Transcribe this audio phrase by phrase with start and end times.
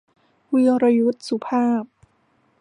[0.53, 1.83] วีรยุทธ สุภาพ